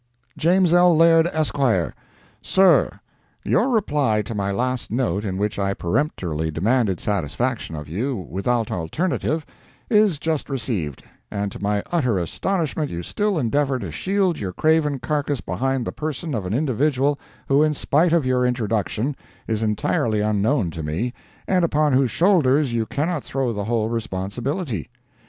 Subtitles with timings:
[0.35, 0.97] JAMES L.
[0.97, 2.99] LAIRD, ESQ.—Sir:
[3.43, 8.71] Your reply to my last note in which I peremptorily demanded satisfaction of you, without
[8.71, 14.97] alternative—is just received, and to my utter astonishment you still endeavor to shield your craven
[14.97, 19.15] carcass behind the person of an individual who in spite of your introduction
[19.47, 21.13] is entirely unknown to me,
[21.47, 24.89] and upon whose shoulders you cannot throw the whole responsibility.